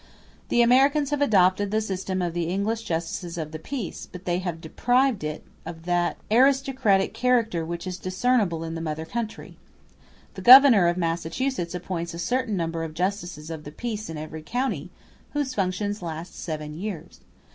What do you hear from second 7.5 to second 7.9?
which